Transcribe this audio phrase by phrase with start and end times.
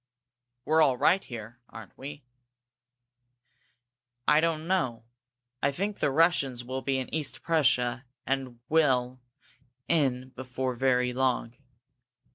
[0.65, 2.23] "We're all right here, aren't we?"
[4.27, 5.03] "I don't know.
[5.61, 9.21] I think the Russians will be in East Prussia, and well
[9.87, 11.53] in, before very long.